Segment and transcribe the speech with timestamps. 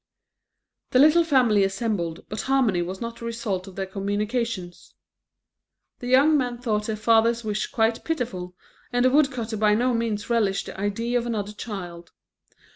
[0.89, 4.95] The little family assembled, but harmony was not the result of their communications.
[5.99, 8.55] The young men thought their father's wish quite pitiful,
[8.91, 12.13] and the woodcutter by no means relished the idea of another child.